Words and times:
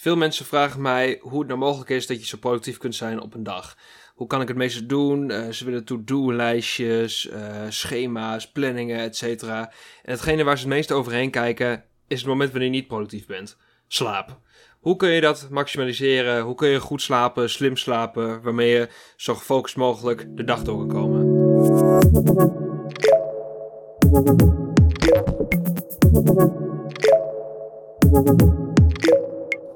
Veel 0.00 0.16
mensen 0.16 0.44
vragen 0.44 0.82
mij 0.82 1.18
hoe 1.22 1.38
het 1.38 1.48
nou 1.48 1.58
mogelijk 1.60 1.90
is 1.90 2.06
dat 2.06 2.20
je 2.20 2.26
zo 2.26 2.36
productief 2.36 2.78
kunt 2.78 2.94
zijn 2.94 3.20
op 3.20 3.34
een 3.34 3.42
dag. 3.42 3.76
Hoe 4.14 4.26
kan 4.26 4.40
ik 4.40 4.48
het 4.48 4.56
meeste 4.56 4.86
doen? 4.86 5.30
Uh, 5.30 5.48
ze 5.48 5.64
willen 5.64 5.84
to-do-lijstjes, 5.84 7.30
uh, 7.32 7.36
schema's, 7.68 8.50
planningen, 8.50 8.98
etc. 8.98 9.22
En 9.42 9.68
hetgene 10.02 10.44
waar 10.44 10.58
ze 10.58 10.64
het 10.64 10.72
meest 10.72 10.92
overheen 10.92 11.30
kijken 11.30 11.84
is 12.08 12.18
het 12.18 12.28
moment 12.28 12.50
wanneer 12.50 12.68
je 12.68 12.74
niet 12.74 12.86
productief 12.86 13.26
bent. 13.26 13.56
Slaap. 13.88 14.38
Hoe 14.78 14.96
kun 14.96 15.10
je 15.10 15.20
dat 15.20 15.48
maximaliseren? 15.50 16.42
Hoe 16.42 16.54
kun 16.54 16.68
je 16.68 16.80
goed 16.80 17.02
slapen, 17.02 17.50
slim 17.50 17.76
slapen, 17.76 18.42
waarmee 18.42 18.70
je 18.70 18.88
zo 19.16 19.34
gefocust 19.34 19.76
mogelijk 19.76 20.26
de 20.36 20.44
dag 20.44 20.62
door 20.62 20.86
kan 20.86 20.88
komen? 20.88 21.28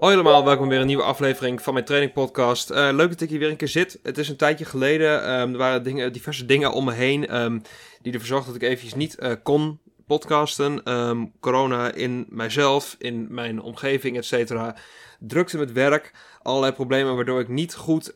Hoi 0.05 0.16
allemaal, 0.16 0.45
welkom 0.45 0.68
bij 0.68 0.80
een 0.80 0.86
nieuwe 0.86 1.02
aflevering 1.02 1.62
van 1.62 1.73
mijn 1.73 1.84
training 1.84 2.12
podcast. 2.12 2.71
Uh, 2.71 2.89
leuk 2.93 3.08
dat 3.08 3.21
ik 3.21 3.29
hier 3.29 3.39
weer 3.39 3.50
een 3.50 3.57
keer 3.57 3.68
zit. 3.68 3.99
Het 4.03 4.18
is 4.18 4.29
een 4.29 4.36
tijdje 4.36 4.64
geleden, 4.64 5.40
um, 5.40 5.53
er 5.53 5.58
waren 5.58 5.82
dingen, 5.82 6.12
diverse 6.12 6.46
dingen 6.46 6.72
om 6.72 6.85
me 6.85 6.93
heen 6.93 7.40
um, 7.40 7.62
die 8.03 8.12
ervoor 8.12 8.29
zorgden 8.29 8.53
dat 8.53 8.62
ik 8.62 8.68
eventjes 8.68 8.95
niet 8.95 9.17
uh, 9.18 9.32
kon 9.43 9.79
podcasten. 10.07 10.93
Um, 10.93 11.32
corona 11.40 11.93
in 11.93 12.26
mijzelf, 12.29 12.96
in 12.99 13.26
mijn 13.31 13.61
omgeving, 13.61 14.17
et 14.17 14.25
cetera. 14.25 14.76
Drukte 15.18 15.58
met 15.58 15.72
werk, 15.72 16.12
allerlei 16.43 16.72
problemen 16.72 17.14
waardoor 17.14 17.40
ik 17.40 17.49
niet 17.49 17.75
goed 17.75 18.14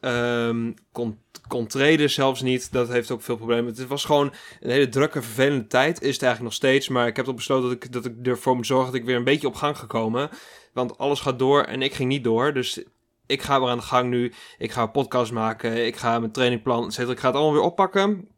kon, 0.93 1.19
kon 1.49 1.67
treden, 1.67 2.11
zelfs 2.11 2.43
niet. 2.43 2.73
Dat 2.73 2.89
heeft 2.89 3.11
ook 3.11 3.23
veel 3.23 3.37
problemen. 3.37 3.75
Het 3.75 3.87
was 3.87 4.05
gewoon 4.05 4.33
een 4.61 4.71
hele 4.71 4.89
drukke, 4.89 5.23
vervelende 5.23 5.67
tijd, 5.67 6.03
is 6.03 6.13
het 6.13 6.23
eigenlijk 6.23 6.43
nog 6.43 6.53
steeds. 6.53 6.89
Maar 6.89 7.07
ik 7.07 7.17
heb 7.17 7.25
toch 7.25 7.35
besloten 7.35 7.69
dat 7.69 7.85
ik, 7.85 7.93
dat 7.93 8.05
ik 8.05 8.27
ervoor 8.27 8.57
moet 8.57 8.67
zorgen 8.67 8.93
dat 8.93 9.01
ik 9.01 9.07
weer 9.07 9.17
een 9.17 9.25
beetje 9.25 9.47
op 9.47 9.55
gang 9.55 9.79
gekomen 9.79 10.31
want 10.79 10.99
alles 10.99 11.21
gaat 11.21 11.39
door 11.39 11.63
en 11.63 11.83
ik 11.83 11.95
ging 11.95 12.09
niet 12.09 12.25
door. 12.25 12.53
Dus 12.53 12.83
ik 13.27 13.43
ga 13.43 13.61
weer 13.61 13.69
aan 13.69 13.79
de 13.79 13.85
gang 13.85 14.11
nu. 14.11 14.33
Ik 14.59 14.73
ga 14.73 14.83
een 14.83 14.91
podcast 14.91 15.33
maken. 15.33 15.87
Ik 15.87 15.97
ga 15.97 16.19
mijn 16.19 16.33
trainingplan, 16.33 16.87
et 16.87 16.99
Ik 16.99 17.19
ga 17.19 17.27
het 17.27 17.37
allemaal 17.37 17.53
weer 17.53 17.63
oppakken. 17.63 18.29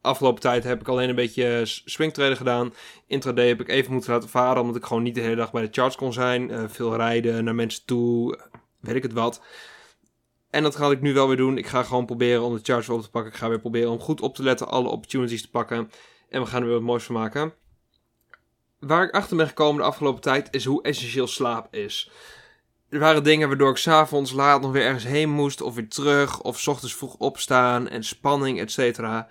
Afgelopen 0.00 0.40
tijd 0.40 0.64
heb 0.64 0.80
ik 0.80 0.88
alleen 0.88 1.08
een 1.08 1.14
beetje 1.14 1.62
swingtraden 1.64 2.36
gedaan. 2.36 2.74
Intraday 3.06 3.48
heb 3.48 3.60
ik 3.60 3.68
even 3.68 3.92
moeten 3.92 4.12
laten 4.12 4.28
varen, 4.28 4.60
omdat 4.60 4.76
ik 4.76 4.84
gewoon 4.84 5.02
niet 5.02 5.14
de 5.14 5.20
hele 5.20 5.36
dag 5.36 5.50
bij 5.50 5.62
de 5.62 5.68
charts 5.70 5.96
kon 5.96 6.12
zijn. 6.12 6.50
Uh, 6.50 6.64
veel 6.66 6.96
rijden 6.96 7.44
naar 7.44 7.54
mensen 7.54 7.84
toe, 7.84 8.38
weet 8.80 8.94
ik 8.94 9.02
het 9.02 9.12
wat. 9.12 9.42
En 10.50 10.62
dat 10.62 10.76
ga 10.76 10.90
ik 10.90 11.00
nu 11.00 11.14
wel 11.14 11.28
weer 11.28 11.36
doen. 11.36 11.58
Ik 11.58 11.66
ga 11.66 11.82
gewoon 11.82 12.06
proberen 12.06 12.42
om 12.42 12.54
de 12.54 12.60
charts 12.62 12.86
weer 12.86 12.96
op 12.96 13.02
te 13.02 13.10
pakken. 13.10 13.32
Ik 13.32 13.38
ga 13.38 13.48
weer 13.48 13.60
proberen 13.60 13.90
om 13.90 14.00
goed 14.00 14.20
op 14.20 14.34
te 14.34 14.42
letten, 14.42 14.68
alle 14.68 14.88
opportunities 14.88 15.42
te 15.42 15.50
pakken. 15.50 15.90
En 16.28 16.40
we 16.40 16.46
gaan 16.46 16.60
er 16.60 16.66
weer 16.66 16.76
wat 16.76 16.86
moois 16.86 17.04
van 17.04 17.14
maken 17.14 17.52
waar 18.78 19.04
ik 19.04 19.14
achter 19.14 19.36
ben 19.36 19.46
gekomen 19.46 19.80
de 19.80 19.88
afgelopen 19.88 20.22
tijd 20.22 20.48
is 20.50 20.64
hoe 20.64 20.82
essentieel 20.82 21.26
slaap 21.26 21.74
is. 21.74 22.10
Er 22.88 22.98
waren 22.98 23.24
dingen 23.24 23.48
waardoor 23.48 23.70
ik 23.70 23.76
s'avonds 23.76 24.32
laat 24.32 24.60
nog 24.60 24.72
weer 24.72 24.84
ergens 24.84 25.04
heen 25.04 25.30
moest, 25.30 25.60
of 25.60 25.74
weer 25.74 25.88
terug, 25.88 26.40
of 26.40 26.60
s 26.60 26.66
ochtends 26.66 26.94
vroeg 26.94 27.14
opstaan 27.14 27.88
en 27.88 28.04
spanning, 28.04 28.60
et 28.60 28.72
cetera. 28.72 29.28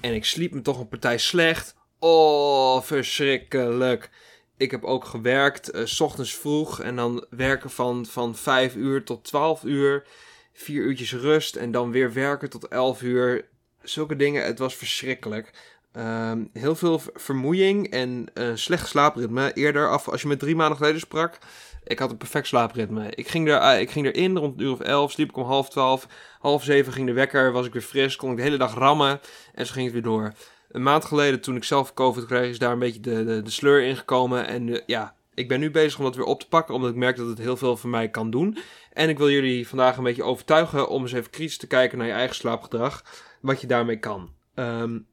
En 0.00 0.14
ik 0.14 0.24
sliep 0.24 0.52
me 0.52 0.62
toch 0.62 0.80
een 0.80 0.88
partij 0.88 1.18
slecht. 1.18 1.74
Oh, 1.98 2.82
verschrikkelijk. 2.82 4.10
Ik 4.56 4.70
heb 4.70 4.84
ook 4.84 5.04
gewerkt, 5.04 5.74
uh, 5.74 5.84
s 5.84 6.00
ochtends 6.00 6.34
vroeg 6.34 6.80
en 6.80 6.96
dan 6.96 7.26
werken 7.30 7.70
van, 7.70 8.06
van 8.06 8.36
5 8.36 8.74
uur 8.74 9.04
tot 9.04 9.24
12 9.24 9.64
uur. 9.64 10.06
Vier 10.52 10.82
uurtjes 10.82 11.12
rust 11.12 11.56
en 11.56 11.70
dan 11.70 11.90
weer 11.90 12.12
werken 12.12 12.50
tot 12.50 12.68
11 12.68 13.02
uur. 13.02 13.48
Zulke 13.82 14.16
dingen, 14.16 14.44
het 14.44 14.58
was 14.58 14.74
verschrikkelijk. 14.74 15.74
Ehm, 15.92 16.44
heel 16.52 16.74
veel 16.74 17.00
vermoeiing 17.14 17.90
en 17.90 18.26
uh, 18.34 18.50
slecht 18.54 18.88
slaapritme. 18.88 19.52
Eerder, 19.52 19.90
af, 19.90 20.08
als 20.08 20.22
je 20.22 20.28
me 20.28 20.36
drie 20.36 20.56
maanden 20.56 20.76
geleden 20.76 21.00
sprak, 21.00 21.38
ik 21.86 21.98
had 21.98 22.10
een 22.10 22.16
perfect 22.16 22.46
slaapritme. 22.46 23.10
Ik 23.10 23.28
ging, 23.28 23.48
er, 23.48 23.62
uh, 23.62 23.80
ik 23.80 23.90
ging 23.90 24.06
erin 24.06 24.36
rond 24.36 24.58
een 24.58 24.66
uur 24.66 24.72
of 24.72 24.80
elf, 24.80 25.12
sliep 25.12 25.28
ik 25.28 25.36
om 25.36 25.44
half 25.44 25.68
twaalf. 25.68 26.06
Half 26.38 26.64
zeven 26.64 26.92
ging 26.92 27.06
de 27.06 27.12
wekker, 27.12 27.52
was 27.52 27.66
ik 27.66 27.72
weer 27.72 27.82
fris, 27.82 28.16
kon 28.16 28.30
ik 28.30 28.36
de 28.36 28.42
hele 28.42 28.56
dag 28.56 28.74
rammen 28.74 29.20
en 29.54 29.66
zo 29.66 29.72
ging 29.72 29.84
het 29.84 29.94
weer 29.94 30.02
door. 30.02 30.32
Een 30.68 30.82
maand 30.82 31.04
geleden, 31.04 31.40
toen 31.40 31.56
ik 31.56 31.64
zelf 31.64 31.94
COVID 31.94 32.26
kreeg, 32.26 32.50
is 32.50 32.58
daar 32.58 32.72
een 32.72 32.78
beetje 32.78 33.00
de, 33.00 33.24
de, 33.24 33.42
de 33.42 33.50
sleur 33.50 33.82
ingekomen. 33.82 34.46
En 34.46 34.66
uh, 34.66 34.80
ja, 34.86 35.14
ik 35.34 35.48
ben 35.48 35.60
nu 35.60 35.70
bezig 35.70 35.98
om 35.98 36.04
dat 36.04 36.16
weer 36.16 36.24
op 36.24 36.40
te 36.40 36.48
pakken, 36.48 36.74
omdat 36.74 36.90
ik 36.90 36.96
merk 36.96 37.16
dat 37.16 37.28
het 37.28 37.38
heel 37.38 37.56
veel 37.56 37.76
voor 37.76 37.90
mij 37.90 38.08
kan 38.08 38.30
doen. 38.30 38.58
En 38.92 39.08
ik 39.08 39.18
wil 39.18 39.30
jullie 39.30 39.68
vandaag 39.68 39.96
een 39.96 40.04
beetje 40.04 40.22
overtuigen 40.22 40.88
om 40.88 41.02
eens 41.02 41.12
even 41.12 41.30
kritisch 41.30 41.58
te 41.58 41.66
kijken 41.66 41.98
naar 41.98 42.06
je 42.06 42.12
eigen 42.12 42.36
slaapgedrag. 42.36 43.04
Wat 43.40 43.60
je 43.60 43.66
daarmee 43.66 43.98
kan. 43.98 44.30
Um, 44.54 45.06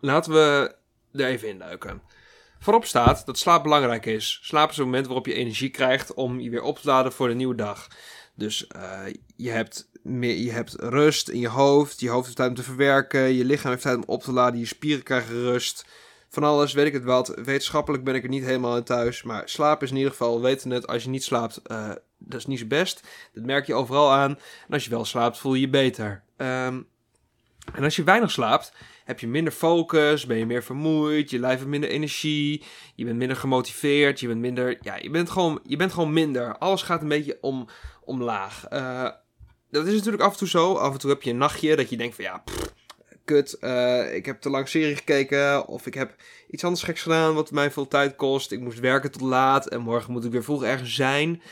Laten 0.00 0.32
we 0.32 0.74
er 1.12 1.26
even 1.26 1.48
induiken. 1.48 2.02
Voorop 2.58 2.84
staat 2.84 3.26
dat 3.26 3.38
slaap 3.38 3.62
belangrijk 3.62 4.06
is. 4.06 4.38
Slaap 4.42 4.70
is 4.70 4.76
het 4.76 4.84
moment 4.84 5.06
waarop 5.06 5.26
je 5.26 5.34
energie 5.34 5.70
krijgt 5.70 6.14
om 6.14 6.40
je 6.40 6.50
weer 6.50 6.62
op 6.62 6.78
te 6.78 6.86
laden 6.86 7.12
voor 7.12 7.28
de 7.28 7.34
nieuwe 7.34 7.54
dag. 7.54 7.88
Dus 8.34 8.66
uh, 8.76 9.00
je, 9.36 9.50
hebt 9.50 9.88
meer, 10.02 10.36
je 10.36 10.52
hebt 10.52 10.74
rust 10.78 11.28
in 11.28 11.40
je 11.40 11.48
hoofd. 11.48 12.00
Je 12.00 12.08
hoofd 12.08 12.24
heeft 12.24 12.36
tijd 12.36 12.48
om 12.48 12.54
te 12.54 12.62
verwerken. 12.62 13.20
Je 13.20 13.44
lichaam 13.44 13.70
heeft 13.70 13.82
tijd 13.82 13.96
om 13.96 14.04
op 14.06 14.22
te 14.22 14.32
laden. 14.32 14.58
Je 14.58 14.66
spieren 14.66 15.02
krijgen 15.02 15.34
rust. 15.34 15.86
Van 16.28 16.44
alles, 16.44 16.72
weet 16.72 16.86
ik 16.86 16.92
het 16.92 17.04
wat. 17.04 17.28
Wetenschappelijk 17.44 18.04
ben 18.04 18.14
ik 18.14 18.22
er 18.22 18.28
niet 18.28 18.44
helemaal 18.44 18.76
in 18.76 18.82
thuis. 18.82 19.22
Maar 19.22 19.48
slaap 19.48 19.82
is 19.82 19.90
in 19.90 19.96
ieder 19.96 20.10
geval, 20.10 20.36
we 20.36 20.42
weten 20.42 20.70
het, 20.70 20.86
als 20.86 21.02
je 21.02 21.08
niet 21.08 21.24
slaapt, 21.24 21.60
uh, 21.66 21.88
dat 22.18 22.40
is 22.40 22.46
niet 22.46 22.58
zo 22.58 22.66
best. 22.66 23.00
Dat 23.32 23.44
merk 23.44 23.66
je 23.66 23.74
overal 23.74 24.12
aan. 24.12 24.30
En 24.66 24.72
als 24.72 24.84
je 24.84 24.90
wel 24.90 25.04
slaapt, 25.04 25.38
voel 25.38 25.54
je 25.54 25.60
je 25.60 25.68
beter. 25.68 26.22
Um, 26.36 26.86
en 27.74 27.84
als 27.84 27.96
je 27.96 28.04
weinig 28.04 28.30
slaapt, 28.30 28.72
heb 29.06 29.20
je 29.20 29.28
minder 29.28 29.52
focus, 29.52 30.26
ben 30.26 30.36
je 30.36 30.46
meer 30.46 30.62
vermoeid, 30.62 31.30
je 31.30 31.38
lijf 31.38 31.56
heeft 31.56 31.70
minder 31.70 31.90
energie, 31.90 32.62
je 32.94 33.04
bent 33.04 33.16
minder 33.16 33.36
gemotiveerd, 33.36 34.20
je 34.20 34.26
bent 34.26 34.40
minder, 34.40 34.78
ja, 34.80 34.96
je 34.96 35.10
bent 35.10 35.30
gewoon, 35.30 35.60
je 35.64 35.76
bent 35.76 35.92
gewoon 35.92 36.12
minder. 36.12 36.58
Alles 36.58 36.82
gaat 36.82 37.02
een 37.02 37.08
beetje 37.08 37.38
om, 37.40 37.68
omlaag. 38.04 38.66
Uh, 38.72 39.08
dat 39.70 39.86
is 39.86 39.94
natuurlijk 39.94 40.22
af 40.22 40.32
en 40.32 40.38
toe 40.38 40.48
zo. 40.48 40.74
Af 40.74 40.92
en 40.92 40.98
toe 40.98 41.10
heb 41.10 41.22
je 41.22 41.30
een 41.30 41.36
nachtje 41.36 41.76
dat 41.76 41.90
je 41.90 41.96
denkt 41.96 42.14
van 42.14 42.24
ja, 42.24 42.42
kut, 43.24 43.56
uh, 43.60 44.14
ik 44.14 44.26
heb 44.26 44.40
te 44.40 44.50
lang 44.50 44.68
serie 44.68 44.96
gekeken 44.96 45.66
of 45.66 45.86
ik 45.86 45.94
heb 45.94 46.14
iets 46.50 46.64
anders 46.64 46.82
geks 46.82 47.02
gedaan 47.02 47.34
wat 47.34 47.50
mij 47.50 47.70
veel 47.70 47.88
tijd 47.88 48.16
kost. 48.16 48.52
Ik 48.52 48.60
moest 48.60 48.80
werken 48.80 49.10
tot 49.10 49.20
laat 49.20 49.66
en 49.66 49.80
morgen 49.80 50.12
moet 50.12 50.24
ik 50.24 50.32
weer 50.32 50.44
vroeg 50.44 50.64
ergens 50.64 50.94
zijn. 50.94 51.42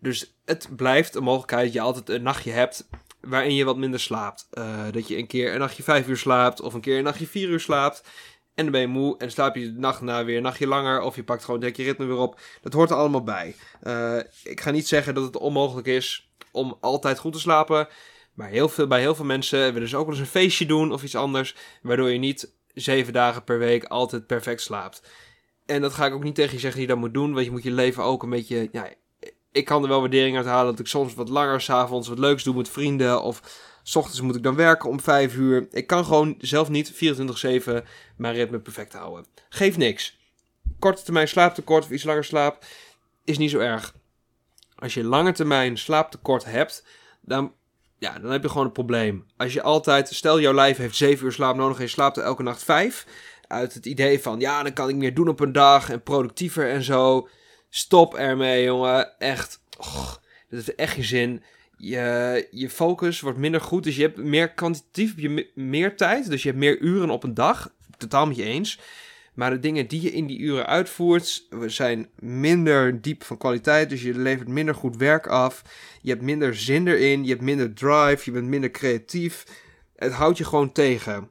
Dus 0.00 0.36
het 0.44 0.68
blijft 0.76 1.14
een 1.14 1.22
mogelijkheid 1.22 1.72
je 1.72 1.80
altijd 1.80 2.08
een 2.08 2.22
nachtje 2.22 2.50
hebt 2.50 2.88
waarin 3.26 3.54
je 3.54 3.64
wat 3.64 3.76
minder 3.76 4.00
slaapt. 4.00 4.48
Uh, 4.52 4.84
dat 4.90 5.08
je 5.08 5.16
een 5.16 5.26
keer 5.26 5.52
een 5.52 5.58
nachtje 5.58 5.82
vijf 5.82 6.08
uur 6.08 6.16
slaapt 6.16 6.60
of 6.60 6.74
een 6.74 6.80
keer 6.80 6.98
een 6.98 7.04
nachtje 7.04 7.26
vier 7.26 7.48
uur 7.48 7.60
slaapt. 7.60 8.02
En 8.54 8.62
dan 8.62 8.72
ben 8.72 8.80
je 8.80 8.86
moe 8.86 9.18
en 9.18 9.30
slaap 9.30 9.56
je 9.56 9.72
de 9.72 9.78
nacht 9.78 10.00
na 10.00 10.24
weer 10.24 10.36
een 10.36 10.42
nachtje 10.42 10.66
langer. 10.66 11.00
Of 11.00 11.16
je 11.16 11.24
pakt 11.24 11.44
gewoon 11.44 11.60
direct 11.60 11.76
je 11.76 11.82
ritme 11.82 12.04
weer 12.04 12.16
op. 12.16 12.40
Dat 12.62 12.72
hoort 12.72 12.90
er 12.90 12.96
allemaal 12.96 13.22
bij. 13.24 13.54
Uh, 13.82 14.18
ik 14.42 14.60
ga 14.60 14.70
niet 14.70 14.88
zeggen 14.88 15.14
dat 15.14 15.24
het 15.24 15.36
onmogelijk 15.36 15.86
is 15.86 16.30
om 16.52 16.76
altijd 16.80 17.18
goed 17.18 17.32
te 17.32 17.38
slapen. 17.38 17.88
Maar 18.34 18.48
heel 18.48 18.68
veel, 18.68 18.86
bij 18.86 19.00
heel 19.00 19.14
veel 19.14 19.24
mensen 19.24 19.72
willen 19.72 19.88
ze 19.88 19.96
ook 19.96 20.06
wel 20.06 20.14
eens 20.14 20.24
een 20.24 20.30
feestje 20.30 20.66
doen 20.66 20.92
of 20.92 21.02
iets 21.02 21.16
anders. 21.16 21.56
Waardoor 21.82 22.10
je 22.10 22.18
niet 22.18 22.52
zeven 22.74 23.12
dagen 23.12 23.44
per 23.44 23.58
week 23.58 23.84
altijd 23.84 24.26
perfect 24.26 24.60
slaapt. 24.60 25.02
En 25.66 25.80
dat 25.80 25.92
ga 25.92 26.06
ik 26.06 26.14
ook 26.14 26.24
niet 26.24 26.34
tegen 26.34 26.54
je 26.54 26.60
zeggen 26.60 26.80
dat 26.80 26.88
je 26.88 26.94
dat 26.94 27.04
moet 27.04 27.14
doen. 27.14 27.32
Want 27.32 27.44
je 27.44 27.50
moet 27.50 27.62
je 27.62 27.70
leven 27.70 28.02
ook 28.02 28.22
een 28.22 28.30
beetje 28.30 28.68
ja, 28.72 28.88
ik 29.54 29.64
kan 29.64 29.82
er 29.82 29.88
wel 29.88 30.00
waardering 30.00 30.36
uit 30.36 30.46
halen 30.46 30.70
dat 30.70 30.80
ik 30.80 30.86
soms 30.86 31.14
wat 31.14 31.28
langer 31.28 31.60
s'avonds 31.60 32.08
wat 32.08 32.18
leuks 32.18 32.42
doe 32.42 32.54
met 32.54 32.68
vrienden. 32.68 33.22
Of 33.22 33.40
s 33.82 33.96
ochtends 33.96 34.20
moet 34.20 34.36
ik 34.36 34.42
dan 34.42 34.54
werken 34.54 34.88
om 34.88 35.00
5 35.00 35.34
uur. 35.34 35.68
Ik 35.70 35.86
kan 35.86 36.04
gewoon 36.04 36.34
zelf 36.38 36.68
niet 36.68 36.92
24-7 36.92 36.96
mijn 38.16 38.34
ritme 38.34 38.58
perfect 38.58 38.92
houden. 38.92 39.26
Geeft 39.48 39.76
niks. 39.76 40.18
Korte 40.78 41.02
termijn 41.02 41.28
slaaptekort 41.28 41.84
of 41.84 41.90
iets 41.90 42.04
langer 42.04 42.24
slaap 42.24 42.64
is 43.24 43.38
niet 43.38 43.50
zo 43.50 43.58
erg. 43.58 43.94
Als 44.74 44.94
je 44.94 45.04
lange 45.04 45.32
termijn 45.32 45.78
slaaptekort 45.78 46.44
hebt, 46.44 46.84
dan, 47.20 47.52
ja, 47.98 48.18
dan 48.18 48.30
heb 48.30 48.42
je 48.42 48.48
gewoon 48.48 48.66
een 48.66 48.72
probleem. 48.72 49.26
Als 49.36 49.52
je 49.52 49.62
altijd, 49.62 50.08
stel 50.08 50.40
jouw 50.40 50.54
lijf 50.54 50.76
heeft 50.76 50.96
7 50.96 51.24
uur 51.26 51.32
slaap 51.32 51.56
nodig 51.56 51.76
en 51.76 51.82
je 51.82 51.88
slaapt 51.88 52.18
elke 52.18 52.42
nacht 52.42 52.62
5. 52.62 53.06
Uit 53.46 53.74
het 53.74 53.86
idee 53.86 54.22
van, 54.22 54.40
ja, 54.40 54.62
dan 54.62 54.72
kan 54.72 54.88
ik 54.88 54.96
meer 54.96 55.14
doen 55.14 55.28
op 55.28 55.40
een 55.40 55.52
dag 55.52 55.90
en 55.90 56.02
productiever 56.02 56.70
en 56.70 56.82
zo 56.82 57.28
Stop 57.76 58.14
ermee, 58.14 58.64
jongen. 58.64 59.18
Echt. 59.18 59.60
Oh, 59.78 60.06
dat 60.06 60.18
heeft 60.48 60.74
echt 60.74 60.94
geen 60.94 61.04
zin. 61.04 61.42
Je, 61.76 62.48
je 62.50 62.70
focus 62.70 63.20
wordt 63.20 63.38
minder 63.38 63.60
goed. 63.60 63.84
Dus 63.84 63.96
je 63.96 64.02
hebt 64.02 64.16
meer 64.16 64.52
kwantitatief 64.52 65.08
heb 65.08 65.18
je 65.18 65.50
meer 65.54 65.96
tijd. 65.96 66.30
Dus 66.30 66.42
je 66.42 66.48
hebt 66.48 66.60
meer 66.60 66.78
uren 66.78 67.10
op 67.10 67.24
een 67.24 67.34
dag. 67.34 67.72
Totaal 67.96 68.26
met 68.26 68.36
je 68.36 68.44
eens. 68.44 68.80
Maar 69.34 69.50
de 69.50 69.58
dingen 69.58 69.86
die 69.86 70.00
je 70.00 70.12
in 70.12 70.26
die 70.26 70.38
uren 70.38 70.66
uitvoert, 70.66 71.46
zijn 71.66 72.08
minder 72.18 73.00
diep 73.00 73.24
van 73.24 73.38
kwaliteit. 73.38 73.90
Dus 73.90 74.02
je 74.02 74.18
levert 74.18 74.48
minder 74.48 74.74
goed 74.74 74.96
werk 74.96 75.26
af. 75.26 75.62
Je 76.02 76.10
hebt 76.10 76.22
minder 76.22 76.56
zin 76.56 76.86
erin. 76.86 77.24
Je 77.24 77.30
hebt 77.30 77.42
minder 77.42 77.74
drive. 77.74 78.22
Je 78.24 78.30
bent 78.30 78.46
minder 78.46 78.70
creatief. 78.70 79.44
Het 79.96 80.12
houdt 80.12 80.38
je 80.38 80.44
gewoon 80.44 80.72
tegen. 80.72 81.28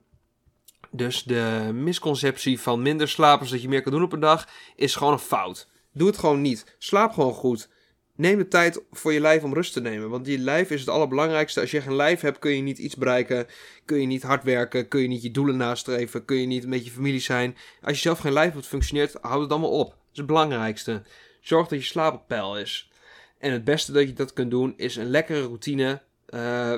Dus 0.91 1.23
de 1.23 1.69
misconceptie 1.73 2.59
van 2.59 2.81
minder 2.81 3.09
slapen 3.09 3.45
zodat 3.45 3.61
je 3.61 3.69
meer 3.69 3.81
kan 3.81 3.91
doen 3.91 4.03
op 4.03 4.13
een 4.13 4.19
dag 4.19 4.47
is 4.75 4.95
gewoon 4.95 5.13
een 5.13 5.19
fout. 5.19 5.71
Doe 5.93 6.07
het 6.07 6.17
gewoon 6.17 6.41
niet. 6.41 6.75
Slaap 6.77 7.11
gewoon 7.11 7.33
goed. 7.33 7.69
Neem 8.15 8.37
de 8.37 8.47
tijd 8.47 8.83
voor 8.91 9.13
je 9.13 9.19
lijf 9.19 9.43
om 9.43 9.53
rust 9.53 9.73
te 9.73 9.81
nemen. 9.81 10.09
Want 10.09 10.27
je 10.27 10.37
lijf 10.37 10.69
is 10.69 10.79
het 10.79 10.89
allerbelangrijkste. 10.89 11.61
Als 11.61 11.71
je 11.71 11.81
geen 11.81 11.95
lijf 11.95 12.21
hebt, 12.21 12.39
kun 12.39 12.51
je 12.51 12.61
niet 12.61 12.77
iets 12.77 12.95
bereiken. 12.95 13.47
Kun 13.85 13.99
je 13.99 14.07
niet 14.07 14.23
hard 14.23 14.43
werken. 14.43 14.87
Kun 14.87 15.01
je 15.01 15.07
niet 15.07 15.21
je 15.21 15.31
doelen 15.31 15.57
nastreven. 15.57 16.25
Kun 16.25 16.37
je 16.37 16.45
niet 16.45 16.67
met 16.67 16.85
je 16.85 16.91
familie 16.91 17.19
zijn. 17.19 17.57
Als 17.81 17.95
je 17.95 18.01
zelf 18.01 18.19
geen 18.19 18.33
lijf 18.33 18.53
hebt 18.53 18.67
functioneert, 18.67 19.17
houd 19.21 19.41
het 19.41 19.51
allemaal 19.51 19.79
op. 19.79 19.87
Dat 19.87 19.97
is 20.11 20.17
het 20.17 20.25
belangrijkste. 20.25 21.01
Zorg 21.41 21.67
dat 21.67 21.79
je 21.79 21.85
slaap 21.85 22.13
op 22.13 22.27
peil 22.27 22.57
is. 22.57 22.91
En 23.37 23.51
het 23.51 23.63
beste 23.63 23.91
dat 23.91 24.07
je 24.07 24.13
dat 24.13 24.33
kunt 24.33 24.51
doen 24.51 24.73
is 24.77 24.95
een 24.95 25.09
lekkere 25.09 25.41
routine 25.41 26.01
uh, 26.29 26.75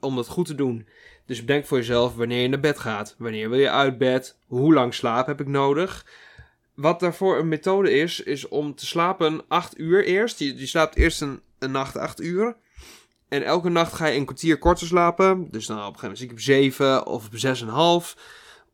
om 0.00 0.16
dat 0.16 0.28
goed 0.28 0.46
te 0.46 0.54
doen. 0.54 0.88
Dus 1.26 1.40
bedenk 1.40 1.66
voor 1.66 1.78
jezelf 1.78 2.14
wanneer 2.14 2.42
je 2.42 2.48
naar 2.48 2.60
bed 2.60 2.78
gaat. 2.78 3.14
Wanneer 3.18 3.50
wil 3.50 3.58
je 3.58 3.70
uit 3.70 3.98
bed? 3.98 4.38
Hoe 4.46 4.74
lang 4.74 4.94
slaap 4.94 5.26
heb 5.26 5.40
ik 5.40 5.46
nodig? 5.46 6.06
Wat 6.78 7.00
daarvoor 7.00 7.38
een 7.38 7.48
methode 7.48 7.90
is, 7.90 8.20
is 8.20 8.48
om 8.48 8.74
te 8.74 8.86
slapen 8.86 9.42
8 9.48 9.78
uur 9.78 10.04
eerst. 10.04 10.38
Je, 10.38 10.66
slaapt 10.66 10.96
eerst 10.96 11.20
een, 11.20 11.40
nacht 11.58 11.96
8 11.96 12.20
uur. 12.20 12.56
En 13.28 13.42
elke 13.42 13.68
nacht 13.68 13.92
ga 13.92 14.06
je 14.06 14.16
een 14.16 14.24
kwartier 14.24 14.58
korter 14.58 14.86
slapen. 14.86 15.48
Dus 15.50 15.66
dan 15.66 15.76
op 15.76 15.94
een 15.94 15.98
gegeven 15.98 16.02
moment 16.02 16.18
zit 16.18 16.30
ik 16.30 16.36
op 16.36 16.40
7 16.40 17.06
of 17.06 17.26
op 17.26 17.32
6,5. 18.12 18.20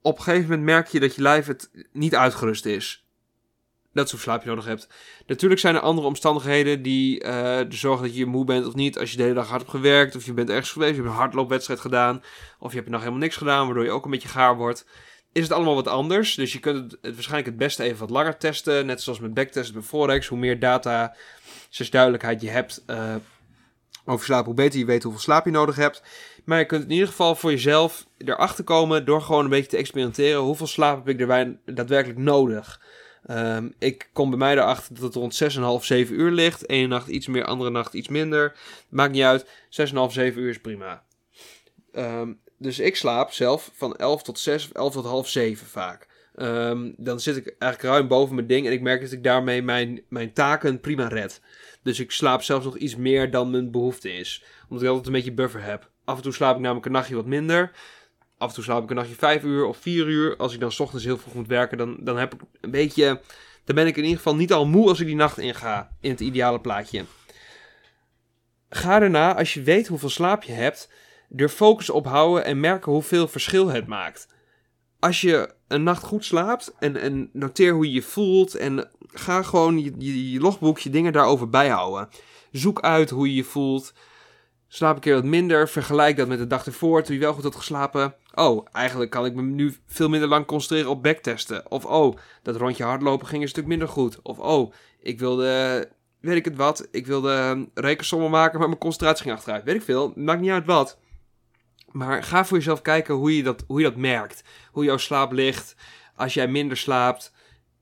Op 0.02 0.16
een 0.16 0.22
gegeven 0.22 0.48
moment 0.48 0.62
merk 0.62 0.86
je 0.86 1.00
dat 1.00 1.14
je 1.14 1.22
lijf 1.22 1.46
het 1.46 1.70
niet 1.92 2.14
uitgerust 2.14 2.66
is. 2.66 3.06
Dat 3.92 4.10
hoeveel 4.10 4.32
slaap 4.32 4.42
je 4.42 4.48
nodig 4.48 4.64
hebt. 4.64 4.88
Natuurlijk 5.26 5.60
zijn 5.60 5.74
er 5.74 5.80
andere 5.80 6.06
omstandigheden 6.06 6.82
die 6.82 7.24
uh, 7.24 7.60
zorgen 7.68 8.06
dat 8.06 8.16
je 8.16 8.26
moe 8.26 8.44
bent 8.44 8.66
of 8.66 8.74
niet. 8.74 8.98
Als 8.98 9.10
je 9.10 9.16
de 9.16 9.22
hele 9.22 9.34
dag 9.34 9.48
hard 9.48 9.60
hebt 9.60 9.74
gewerkt, 9.74 10.16
of 10.16 10.24
je 10.26 10.32
bent 10.32 10.50
ergens 10.50 10.72
geweest, 10.72 10.90
je 10.90 11.00
hebt 11.00 11.08
een 11.08 11.18
hardloopwedstrijd 11.18 11.80
gedaan, 11.80 12.22
of 12.58 12.70
je 12.70 12.78
hebt 12.78 12.90
nog 12.90 13.00
helemaal 13.00 13.20
niks 13.20 13.36
gedaan, 13.36 13.66
waardoor 13.66 13.84
je 13.84 13.90
ook 13.90 14.04
een 14.04 14.10
beetje 14.10 14.28
gaar 14.28 14.56
wordt. 14.56 14.86
Is 15.34 15.42
het 15.42 15.52
allemaal 15.52 15.74
wat 15.74 15.88
anders. 15.88 16.34
Dus 16.34 16.52
je 16.52 16.60
kunt 16.60 16.76
het, 16.76 17.00
het 17.02 17.14
waarschijnlijk 17.14 17.48
het 17.48 17.56
beste 17.56 17.82
even 17.82 17.98
wat 17.98 18.10
langer 18.10 18.36
testen. 18.36 18.86
Net 18.86 19.02
zoals 19.02 19.20
met 19.20 19.34
backtesten 19.34 19.74
bij 19.74 19.82
Forex. 19.82 20.26
Hoe 20.26 20.38
meer 20.38 20.58
data, 20.58 21.14
dus 21.76 21.90
duidelijkheid 21.90 22.40
je 22.40 22.50
hebt 22.50 22.84
uh, 22.86 23.14
over 24.04 24.24
slaap, 24.24 24.44
hoe 24.44 24.54
beter 24.54 24.78
je 24.78 24.84
weet 24.84 25.02
hoeveel 25.02 25.20
slaap 25.20 25.44
je 25.44 25.50
nodig 25.50 25.76
hebt. 25.76 26.02
Maar 26.44 26.58
je 26.58 26.64
kunt 26.64 26.84
in 26.84 26.90
ieder 26.90 27.08
geval 27.08 27.34
voor 27.34 27.50
jezelf 27.50 28.06
erachter 28.18 28.64
komen 28.64 29.04
door 29.04 29.22
gewoon 29.22 29.44
een 29.44 29.50
beetje 29.50 29.70
te 29.70 29.76
experimenteren. 29.76 30.40
Hoeveel 30.40 30.66
slaap 30.66 31.06
heb 31.06 31.20
ik 31.20 31.28
er 31.28 31.56
daadwerkelijk 31.64 32.18
nodig? 32.18 32.80
Um, 33.30 33.74
ik 33.78 34.08
kom 34.12 34.30
bij 34.30 34.38
mij 34.38 34.52
erachter 34.52 34.94
dat 34.94 35.02
het 35.02 35.14
rond 35.14 35.42
6,5, 35.80 35.84
7 35.84 36.20
uur 36.20 36.30
ligt. 36.30 36.68
Ene 36.68 36.86
nacht 36.86 37.08
iets 37.08 37.26
meer, 37.26 37.44
andere 37.44 37.70
nacht 37.70 37.94
iets 37.94 38.08
minder. 38.08 38.56
Maakt 38.88 39.12
niet 39.12 39.22
uit. 39.22 39.44
6,5, 39.44 39.50
7 40.08 40.40
uur 40.40 40.50
is 40.50 40.60
prima. 40.60 41.02
Um, 41.92 42.40
dus 42.64 42.78
ik 42.78 42.96
slaap 42.96 43.32
zelf 43.32 43.70
van 43.74 43.96
11 43.96 44.22
tot 44.22 44.38
6 44.38 44.64
of 44.64 44.72
11 44.72 44.92
tot 44.92 45.04
half 45.04 45.28
7 45.28 45.66
vaak. 45.66 46.06
Um, 46.36 46.94
dan 46.96 47.20
zit 47.20 47.36
ik 47.36 47.54
eigenlijk 47.58 47.94
ruim 47.94 48.08
boven 48.08 48.34
mijn 48.34 48.46
ding 48.46 48.66
en 48.66 48.72
ik 48.72 48.80
merk 48.80 49.00
dat 49.00 49.12
ik 49.12 49.24
daarmee 49.24 49.62
mijn, 49.62 50.00
mijn 50.08 50.32
taken 50.32 50.80
prima 50.80 51.08
red. 51.08 51.40
Dus 51.82 52.00
ik 52.00 52.10
slaap 52.10 52.42
zelfs 52.42 52.64
nog 52.64 52.76
iets 52.76 52.96
meer 52.96 53.30
dan 53.30 53.50
mijn 53.50 53.70
behoefte 53.70 54.12
is. 54.12 54.44
Omdat 54.62 54.82
ik 54.82 54.88
altijd 54.88 55.06
een 55.06 55.12
beetje 55.12 55.32
buffer 55.32 55.62
heb. 55.62 55.90
Af 56.04 56.16
en 56.16 56.22
toe 56.22 56.32
slaap 56.32 56.54
ik 56.54 56.60
namelijk 56.60 56.86
een 56.86 56.92
nachtje 56.92 57.14
wat 57.14 57.26
minder. 57.26 57.70
Af 58.38 58.48
en 58.48 58.54
toe 58.54 58.64
slaap 58.64 58.82
ik 58.82 58.90
een 58.90 58.96
nachtje 58.96 59.14
5 59.14 59.42
uur 59.42 59.64
of 59.64 59.76
4 59.76 60.06
uur. 60.06 60.36
Als 60.36 60.54
ik 60.54 60.60
dan 60.60 60.72
s 60.72 60.80
ochtends 60.80 61.04
heel 61.04 61.18
vroeg 61.18 61.34
moet 61.34 61.48
werken, 61.48 61.78
dan, 61.78 61.96
dan 62.00 62.18
heb 62.18 62.34
ik 62.34 62.40
een 62.60 62.70
beetje. 62.70 63.20
Dan 63.64 63.74
ben 63.74 63.86
ik 63.86 63.96
in 63.96 64.02
ieder 64.02 64.16
geval 64.16 64.36
niet 64.36 64.52
al 64.52 64.66
moe 64.66 64.88
als 64.88 65.00
ik 65.00 65.06
die 65.06 65.16
nacht 65.16 65.38
inga. 65.38 65.90
In 66.00 66.10
het 66.10 66.20
ideale 66.20 66.60
plaatje. 66.60 67.04
Ga 68.68 68.98
daarna, 68.98 69.36
als 69.36 69.54
je 69.54 69.62
weet 69.62 69.86
hoeveel 69.86 70.08
slaap 70.08 70.42
je 70.42 70.52
hebt, 70.52 70.88
er 71.36 71.48
focus 71.48 71.90
op 71.90 72.06
houden 72.06 72.44
en 72.44 72.60
merken 72.60 72.92
hoeveel 72.92 73.28
verschil 73.28 73.68
het 73.68 73.86
maakt. 73.86 74.28
Als 74.98 75.20
je 75.20 75.54
een 75.68 75.82
nacht 75.82 76.02
goed 76.02 76.24
slaapt 76.24 76.74
en, 76.78 76.96
en 76.96 77.30
noteer 77.32 77.72
hoe 77.72 77.86
je 77.86 77.92
je 77.92 78.02
voelt 78.02 78.54
en 78.54 78.90
ga 79.06 79.42
gewoon 79.42 79.78
je, 79.78 79.92
je, 79.98 80.30
je 80.30 80.40
logboekje 80.40 80.90
dingen 80.90 81.12
daarover 81.12 81.48
bijhouden. 81.48 82.08
Zoek 82.50 82.80
uit 82.80 83.10
hoe 83.10 83.28
je 83.28 83.34
je 83.34 83.44
voelt. 83.44 83.92
Slaap 84.68 84.94
een 84.94 85.00
keer 85.00 85.14
wat 85.14 85.24
minder. 85.24 85.68
Vergelijk 85.68 86.16
dat 86.16 86.28
met 86.28 86.38
de 86.38 86.46
dag 86.46 86.66
ervoor 86.66 87.02
toen 87.02 87.14
je 87.14 87.20
wel 87.20 87.32
goed 87.32 87.42
had 87.42 87.56
geslapen. 87.56 88.14
Oh, 88.34 88.66
eigenlijk 88.72 89.10
kan 89.10 89.24
ik 89.24 89.34
me 89.34 89.42
nu 89.42 89.74
veel 89.86 90.08
minder 90.08 90.28
lang 90.28 90.46
concentreren 90.46 90.90
op 90.90 91.02
backtesten. 91.02 91.70
Of 91.70 91.84
oh, 91.84 92.16
dat 92.42 92.56
rondje 92.56 92.84
hardlopen 92.84 93.26
ging 93.26 93.42
een 93.42 93.48
stuk 93.48 93.66
minder 93.66 93.88
goed. 93.88 94.22
Of 94.22 94.38
oh, 94.38 94.72
ik 95.00 95.18
wilde, 95.18 95.88
weet 96.20 96.36
ik 96.36 96.44
het 96.44 96.56
wat, 96.56 96.88
ik 96.90 97.06
wilde 97.06 97.66
rekensommen 97.74 98.30
maken, 98.30 98.58
maar 98.58 98.68
mijn 98.68 98.80
concentratie 98.80 99.22
ging 99.22 99.36
achteruit. 99.36 99.64
Weet 99.64 99.74
ik 99.74 99.82
veel, 99.82 100.12
maakt 100.14 100.40
niet 100.40 100.50
uit 100.50 100.66
wat. 100.66 100.98
Maar 101.94 102.22
ga 102.22 102.44
voor 102.44 102.56
jezelf 102.56 102.82
kijken 102.82 103.14
hoe 103.14 103.36
je 103.36 103.42
dat, 103.42 103.64
hoe 103.66 103.80
je 103.80 103.84
dat 103.84 103.96
merkt. 103.96 104.44
Hoe 104.70 104.84
jouw 104.84 104.96
slaap 104.96 105.32
ligt. 105.32 105.76
Als 106.16 106.34
jij 106.34 106.48
minder 106.48 106.76
slaapt. 106.76 107.32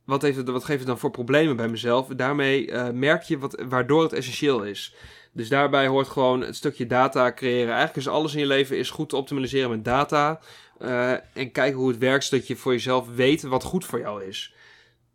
Wat, 0.05 0.23
heeft 0.23 0.37
het, 0.37 0.49
wat 0.49 0.65
geeft 0.65 0.79
het 0.79 0.89
dan 0.89 0.99
voor 0.99 1.11
problemen 1.11 1.57
bij 1.57 1.69
mezelf? 1.69 2.07
Daarmee 2.09 2.67
uh, 2.67 2.89
merk 2.91 3.23
je 3.23 3.39
wat, 3.39 3.63
waardoor 3.69 4.03
het 4.03 4.13
essentieel 4.13 4.63
is. 4.63 4.95
Dus 5.33 5.49
daarbij 5.49 5.87
hoort 5.87 6.09
gewoon 6.09 6.41
het 6.41 6.57
stukje 6.57 6.87
data 6.87 7.33
creëren. 7.33 7.69
Eigenlijk 7.69 7.97
is 7.97 8.09
alles 8.09 8.35
in 8.35 8.41
je 8.41 8.47
leven 8.47 8.79
is 8.79 8.91
goed 8.91 9.09
te 9.09 9.17
optimaliseren 9.17 9.71
met 9.71 9.85
data. 9.85 10.41
Uh, 10.81 11.11
en 11.11 11.53
kijken 11.53 11.79
hoe 11.79 11.89
het 11.89 11.99
werkt, 11.99 12.25
zodat 12.25 12.47
je 12.47 12.57
voor 12.57 12.73
jezelf 12.73 13.15
weet 13.15 13.43
wat 13.43 13.65
goed 13.65 13.85
voor 13.85 14.01
jou 14.01 14.25
is. 14.25 14.55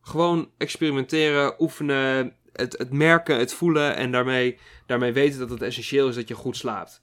Gewoon 0.01 0.49
experimenteren, 0.57 1.61
oefenen, 1.61 2.35
het, 2.51 2.77
het 2.77 2.91
merken, 2.91 3.37
het 3.39 3.53
voelen 3.53 3.95
en 3.95 4.11
daarmee, 4.11 4.59
daarmee 4.85 5.11
weten 5.11 5.39
dat 5.39 5.49
het 5.49 5.61
essentieel 5.61 6.07
is 6.07 6.15
dat 6.15 6.27
je 6.27 6.33
goed 6.33 6.57
slaapt. 6.57 7.01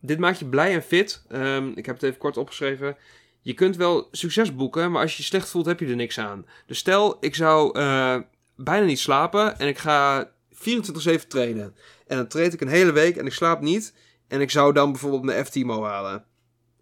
Dit 0.00 0.18
maakt 0.18 0.38
je 0.38 0.46
blij 0.46 0.74
en 0.74 0.82
fit. 0.82 1.22
Um, 1.32 1.72
ik 1.74 1.86
heb 1.86 1.94
het 1.94 2.04
even 2.04 2.18
kort 2.18 2.36
opgeschreven. 2.36 2.96
Je 3.40 3.54
kunt 3.54 3.76
wel 3.76 4.08
succes 4.10 4.54
boeken, 4.54 4.90
maar 4.90 5.02
als 5.02 5.10
je 5.10 5.16
je 5.22 5.28
slecht 5.28 5.48
voelt, 5.48 5.66
heb 5.66 5.80
je 5.80 5.86
er 5.86 5.96
niks 5.96 6.18
aan. 6.18 6.46
Dus 6.66 6.78
stel, 6.78 7.16
ik 7.20 7.34
zou 7.34 7.78
uh, 7.78 8.16
bijna 8.56 8.86
niet 8.86 8.98
slapen 8.98 9.58
en 9.58 9.68
ik 9.68 9.78
ga 9.78 10.30
24-7 10.54 11.26
trainen. 11.28 11.74
En 12.06 12.16
dan 12.16 12.28
train 12.28 12.52
ik 12.52 12.60
een 12.60 12.68
hele 12.68 12.92
week 12.92 13.16
en 13.16 13.26
ik 13.26 13.32
slaap 13.32 13.60
niet. 13.60 13.94
En 14.28 14.40
ik 14.40 14.50
zou 14.50 14.72
dan 14.72 14.90
bijvoorbeeld 14.92 15.22
mijn 15.22 15.44
FTMO 15.46 15.84
halen. 15.84 16.24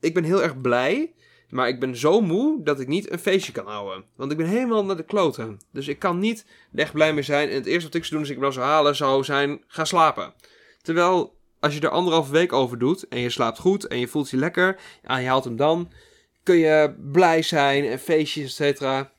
Ik 0.01 0.15
ben 0.15 0.25
heel 0.25 0.43
erg 0.43 0.61
blij, 0.61 1.13
maar 1.51 1.69
ik 1.69 1.81
ben 1.81 1.97
zo 1.97 2.21
moe 2.21 2.63
dat 2.63 2.81
ik 2.81 2.89
niet 2.89 3.13
een 3.13 3.19
feestje 3.19 3.53
kan 3.53 3.67
houden. 3.67 4.05
Want 4.17 4.31
ik 4.31 4.37
ben 4.37 4.47
helemaal 4.47 4.85
naar 4.85 4.97
de 4.97 5.05
kloten. 5.05 5.61
Dus 5.73 5.89
ik 5.89 5.99
kan 5.99 6.19
niet 6.19 6.47
echt 6.75 6.93
blij 6.93 7.15
mee 7.15 7.23
zijn. 7.23 7.49
En 7.49 7.55
het 7.55 7.67
eerste 7.67 7.87
wat 7.87 7.95
ik 7.95 8.05
zou 8.05 8.13
doen 8.13 8.21
als 8.21 8.31
ik 8.31 8.39
wel 8.39 8.53
zou 8.53 8.67
halen, 8.67 8.97
zou 8.97 9.25
zijn 9.25 9.63
gaan 9.67 9.87
slapen. 9.87 10.35
Terwijl 10.83 11.36
als 11.67 11.75
je 11.75 11.81
er 11.81 11.89
anderhalve 11.89 12.33
week 12.33 12.53
over 12.53 12.79
doet 12.79 13.09
en 13.09 13.21
je 13.21 13.31
slaapt 13.31 13.59
goed 13.59 13.87
en 13.87 13.99
je 13.99 14.09
voelt 14.09 14.31
je 14.31 14.37
lekker 14.37 14.81
en 15.03 15.23
je 15.23 15.29
haalt 15.29 15.45
hem 15.45 15.57
dan, 15.57 15.93
kun 16.43 16.57
je 16.57 16.95
blij 17.13 17.43
zijn 17.43 17.85
en 17.85 17.99
feestjes, 17.99 18.45
et 18.45 18.55
cetera. 18.55 19.13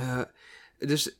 Uh, 0.00 0.20
dus 0.78 1.16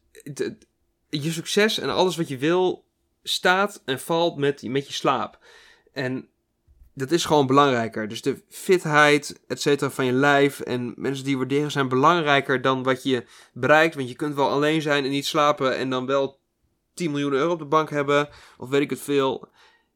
je 1.09 1.33
succes 1.33 1.79
en 1.79 1.91
alles 1.91 2.17
wat 2.17 2.29
je 2.29 2.39
wil 2.39 2.85
staat 3.23 3.83
en 3.85 4.01
valt 4.01 4.37
met, 4.37 4.63
met 4.63 4.87
je 4.87 4.93
slaap. 4.93 5.39
En 5.93 6.29
dat 6.95 7.11
is 7.11 7.25
gewoon 7.25 7.47
belangrijker. 7.47 8.09
Dus 8.09 8.23
de 8.23 8.43
fitheid, 8.49 9.41
et 9.47 9.61
cetera, 9.61 9.91
van 9.91 10.05
je 10.05 10.13
lijf 10.13 10.61
en 10.61 10.95
mensen 10.97 11.25
die 11.25 11.37
waarderen 11.37 11.71
zijn 11.71 11.89
belangrijker 11.89 12.63
dan 12.63 12.83
wat 12.83 13.03
je 13.03 13.25
bereikt. 13.53 13.95
Want 13.95 14.09
je 14.09 14.15
kunt 14.15 14.35
wel 14.35 14.49
alleen 14.49 14.83
zijn 14.83 15.05
en 15.05 15.11
niet 15.11 15.27
slapen 15.27 15.77
en 15.77 15.91
dan 15.91 16.07
wel 16.07 16.41
10 16.95 17.11
miljoen 17.11 17.33
euro 17.33 17.53
op 17.53 17.59
de 17.59 17.65
bank 17.65 17.91
hebben. 17.91 18.29
Of 18.59 18.69
weet 18.69 18.81
ik 18.81 18.91
het 18.91 19.01
veel. 19.01 19.49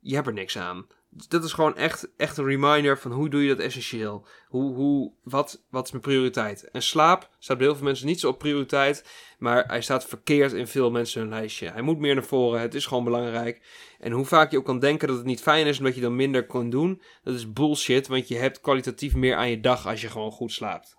Je 0.07 0.15
hebt 0.15 0.27
er 0.27 0.33
niks 0.33 0.59
aan 0.59 0.87
dat 1.29 1.45
is 1.45 1.53
gewoon 1.53 1.77
echt, 1.77 2.09
echt 2.17 2.37
een 2.37 2.45
reminder 2.45 2.99
van 2.99 3.13
hoe 3.13 3.29
doe 3.29 3.43
je 3.43 3.49
dat 3.49 3.65
essentieel? 3.65 4.27
Hoe, 4.49 4.75
hoe, 4.75 5.13
wat, 5.23 5.65
wat 5.71 5.85
is 5.85 5.91
mijn 5.91 6.03
prioriteit? 6.03 6.71
En 6.71 6.83
slaap 6.83 7.31
staat 7.39 7.57
bij 7.57 7.67
heel 7.67 7.77
veel 7.77 7.85
mensen 7.85 8.07
niet 8.07 8.21
zo 8.21 8.29
op 8.29 8.39
prioriteit, 8.39 9.05
maar 9.39 9.67
hij 9.67 9.81
staat 9.83 10.07
verkeerd 10.07 10.53
in 10.53 10.67
veel 10.67 10.91
mensen 10.91 11.21
hun 11.21 11.31
lijstje. 11.31 11.71
Hij 11.71 11.83
moet 11.83 11.99
meer 11.99 12.15
naar 12.15 12.25
voren, 12.25 12.61
het 12.61 12.75
is 12.75 12.87
gewoon 12.87 13.05
belangrijk. 13.05 13.61
En 13.99 14.13
hoe 14.13 14.25
vaak 14.25 14.51
je 14.51 14.59
ook 14.59 14.65
kan 14.65 14.79
denken 14.79 15.09
dat 15.09 15.17
het 15.17 15.27
niet 15.27 15.43
fijn 15.43 15.67
is 15.67 15.79
omdat 15.79 15.95
je 15.95 16.01
dan 16.01 16.17
minder 16.17 16.47
kan 16.47 16.71
doen, 16.71 17.03
dat 17.23 17.35
is 17.35 17.53
bullshit, 17.53 18.07
want 18.07 18.29
je 18.29 18.37
hebt 18.37 18.61
kwalitatief 18.61 19.15
meer 19.15 19.37
aan 19.37 19.51
je 19.51 19.61
dag 19.61 19.87
als 19.87 20.01
je 20.01 20.09
gewoon 20.09 20.33
goed 20.33 20.53
slaapt. 20.53 20.97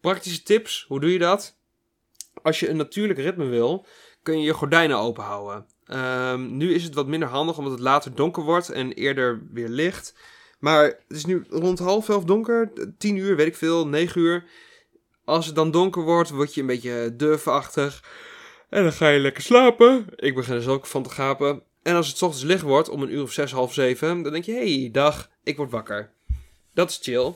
Praktische 0.00 0.42
tips, 0.42 0.84
hoe 0.88 1.00
doe 1.00 1.12
je 1.12 1.18
dat? 1.18 1.56
Als 2.42 2.60
je 2.60 2.68
een 2.68 2.76
natuurlijk 2.76 3.18
ritme 3.18 3.44
wil, 3.44 3.86
kun 4.22 4.38
je 4.38 4.44
je 4.44 4.54
gordijnen 4.54 4.96
open 4.96 5.24
houden. 5.24 5.66
Um, 5.90 6.56
nu 6.56 6.74
is 6.74 6.84
het 6.84 6.94
wat 6.94 7.06
minder 7.06 7.28
handig 7.28 7.58
omdat 7.58 7.72
het 7.72 7.82
later 7.82 8.14
donker 8.14 8.42
wordt 8.42 8.68
en 8.68 8.92
eerder 8.92 9.42
weer 9.52 9.68
licht. 9.68 10.14
Maar 10.58 10.84
het 10.84 11.16
is 11.16 11.24
nu 11.24 11.44
rond 11.48 11.78
half 11.78 12.08
elf 12.08 12.24
donker, 12.24 12.72
tien 12.98 13.16
uur, 13.16 13.36
weet 13.36 13.46
ik 13.46 13.56
veel, 13.56 13.86
negen 13.86 14.20
uur. 14.20 14.44
Als 15.24 15.46
het 15.46 15.54
dan 15.54 15.70
donker 15.70 16.02
wordt, 16.02 16.30
word 16.30 16.54
je 16.54 16.60
een 16.60 16.66
beetje 16.66 17.16
durfachtig. 17.16 18.04
En 18.68 18.82
dan 18.82 18.92
ga 18.92 19.08
je 19.08 19.18
lekker 19.18 19.42
slapen. 19.42 20.06
Ik 20.16 20.34
begin 20.34 20.52
er 20.52 20.58
dus 20.58 20.68
ook 20.68 20.86
van 20.86 21.02
te 21.02 21.10
gapen. 21.10 21.62
En 21.82 21.94
als 21.94 22.08
het 22.08 22.22
ochtends 22.22 22.44
licht 22.44 22.62
wordt, 22.62 22.88
om 22.88 23.02
een 23.02 23.12
uur 23.12 23.22
of 23.22 23.32
zes, 23.32 23.52
half 23.52 23.72
zeven, 23.72 24.22
dan 24.22 24.32
denk 24.32 24.44
je, 24.44 24.52
hey, 24.52 24.88
dag, 24.92 25.30
ik 25.42 25.56
word 25.56 25.70
wakker. 25.70 26.10
Dat 26.74 26.90
is 26.90 26.98
chill. 27.02 27.34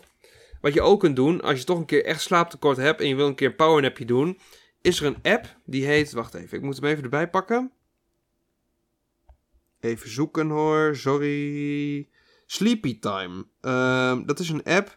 Wat 0.60 0.74
je 0.74 0.80
ook 0.80 1.00
kunt 1.00 1.16
doen, 1.16 1.40
als 1.40 1.58
je 1.58 1.64
toch 1.64 1.78
een 1.78 1.84
keer 1.84 2.04
echt 2.04 2.20
slaaptekort 2.20 2.76
hebt 2.76 3.00
en 3.00 3.08
je 3.08 3.14
wil 3.14 3.26
een 3.26 3.34
keer 3.34 3.48
een 3.48 3.56
powernapje 3.56 4.04
doen, 4.04 4.38
is 4.82 5.00
er 5.00 5.06
een 5.06 5.32
app 5.32 5.56
die 5.64 5.86
heet, 5.86 6.12
wacht 6.12 6.34
even, 6.34 6.58
ik 6.58 6.64
moet 6.64 6.76
hem 6.76 6.84
even 6.84 7.02
erbij 7.02 7.28
pakken. 7.28 7.70
Even 9.82 10.10
zoeken 10.10 10.48
hoor, 10.48 10.96
sorry. 10.96 12.08
Sleepy 12.46 12.98
Time. 12.98 13.46
Uh, 13.60 14.18
dat 14.26 14.38
is 14.38 14.48
een 14.48 14.64
app 14.64 14.96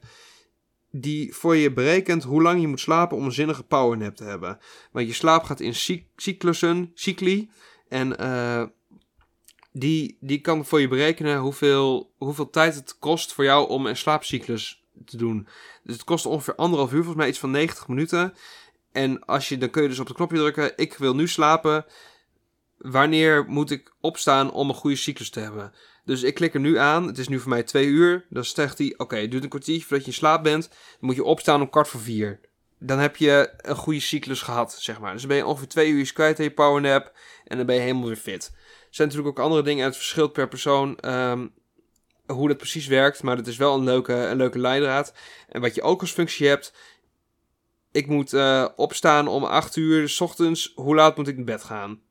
die 0.91 1.33
voor 1.33 1.55
je 1.55 1.73
berekent 1.73 2.23
hoe 2.23 2.41
lang 2.41 2.61
je 2.61 2.67
moet 2.67 2.79
slapen 2.79 3.17
om 3.17 3.25
een 3.25 3.31
zinnige 3.31 3.63
powernap 3.63 4.15
te 4.15 4.23
hebben. 4.23 4.59
Want 4.91 5.07
je 5.07 5.13
slaap 5.13 5.43
gaat 5.43 5.59
in 5.59 5.75
cyclussen, 6.15 6.91
cycli. 6.93 7.49
En 7.87 8.21
uh, 8.21 8.63
die, 9.71 10.17
die 10.21 10.41
kan 10.41 10.65
voor 10.65 10.81
je 10.81 10.87
berekenen 10.87 11.37
hoeveel, 11.37 12.13
hoeveel 12.17 12.49
tijd 12.49 12.75
het 12.75 12.99
kost 12.99 13.33
voor 13.33 13.43
jou 13.43 13.69
om 13.69 13.85
een 13.85 13.97
slaapcyclus 13.97 14.83
te 15.05 15.17
doen. 15.17 15.47
Dus 15.83 15.93
het 15.93 16.03
kost 16.03 16.25
ongeveer 16.25 16.55
anderhalf 16.55 16.89
uur, 16.89 16.97
volgens 16.97 17.17
mij 17.17 17.27
iets 17.27 17.39
van 17.39 17.51
90 17.51 17.87
minuten. 17.87 18.33
En 18.91 19.25
als 19.25 19.49
je, 19.49 19.57
dan 19.57 19.69
kun 19.69 19.81
je 19.81 19.89
dus 19.89 19.99
op 19.99 20.07
het 20.07 20.15
knopje 20.15 20.37
drukken, 20.37 20.73
ik 20.75 20.93
wil 20.93 21.15
nu 21.15 21.27
slapen 21.27 21.85
wanneer 22.77 23.45
moet 23.47 23.71
ik 23.71 23.93
opstaan 24.01 24.51
om 24.51 24.69
een 24.69 24.75
goede 24.75 24.95
cyclus 24.95 25.29
te 25.29 25.39
hebben? 25.39 25.73
Dus 26.05 26.23
ik 26.23 26.33
klik 26.33 26.53
er 26.53 26.59
nu 26.59 26.77
aan. 26.77 27.07
Het 27.07 27.17
is 27.17 27.27
nu 27.27 27.39
voor 27.39 27.49
mij 27.49 27.63
twee 27.63 27.85
uur. 27.85 28.25
Dan 28.29 28.45
zegt 28.45 28.77
hij, 28.77 28.93
oké, 28.97 29.15
het 29.15 29.31
duurt 29.31 29.43
een 29.43 29.49
kwartiertje 29.49 29.85
voordat 29.85 30.05
je 30.05 30.11
in 30.11 30.17
slaap 30.17 30.43
bent. 30.43 30.69
Dan 30.69 30.77
moet 30.99 31.15
je 31.15 31.23
opstaan 31.23 31.61
om 31.61 31.69
kwart 31.69 31.87
voor 31.87 31.99
vier. 31.99 32.39
Dan 32.79 32.99
heb 32.99 33.15
je 33.15 33.53
een 33.57 33.75
goede 33.75 33.99
cyclus 33.99 34.41
gehad, 34.41 34.75
zeg 34.79 34.99
maar. 34.99 35.11
Dus 35.11 35.19
dan 35.19 35.29
ben 35.29 35.37
je 35.37 35.45
ongeveer 35.45 35.67
twee 35.67 35.89
uur 35.89 36.13
kwijt 36.13 36.37
aan 36.37 36.45
je 36.45 36.51
powernap. 36.51 37.17
En 37.45 37.57
dan 37.57 37.65
ben 37.65 37.75
je 37.75 37.81
helemaal 37.81 38.07
weer 38.07 38.15
fit. 38.15 38.51
Er 38.53 38.87
zijn 38.89 39.07
natuurlijk 39.07 39.37
ook 39.37 39.45
andere 39.45 39.63
dingen. 39.63 39.81
En 39.81 39.87
het 39.87 39.97
verschilt 39.97 40.33
per 40.33 40.47
persoon 40.47 40.97
ehm, 40.99 41.47
hoe 42.25 42.47
dat 42.47 42.57
precies 42.57 42.87
werkt. 42.87 43.23
Maar 43.23 43.37
het 43.37 43.47
is 43.47 43.57
wel 43.57 43.75
een 43.75 43.83
leuke, 43.83 44.13
een 44.13 44.37
leuke 44.37 44.59
leidraad. 44.59 45.13
En 45.49 45.61
wat 45.61 45.75
je 45.75 45.81
ook 45.81 46.01
als 46.01 46.11
functie 46.11 46.47
hebt. 46.47 46.73
Ik 47.91 48.07
moet 48.07 48.33
uh, 48.33 48.67
opstaan 48.75 49.27
om 49.27 49.43
8 49.43 49.75
uur 49.75 50.09
s 50.09 50.21
ochtends. 50.21 50.71
Hoe 50.75 50.95
laat 50.95 51.17
moet 51.17 51.27
ik 51.27 51.35
naar 51.35 51.45
bed 51.45 51.63
gaan? 51.63 52.01